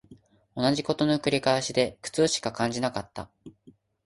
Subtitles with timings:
[0.55, 3.29] 同じ事の繰り返しで苦痛しか感じなかった